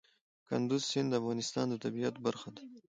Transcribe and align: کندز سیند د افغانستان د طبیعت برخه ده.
کندز 0.47 0.81
سیند 0.89 1.07
د 1.11 1.17
افغانستان 1.21 1.65
د 1.69 1.75
طبیعت 1.83 2.15
برخه 2.25 2.49
ده. 2.55 2.63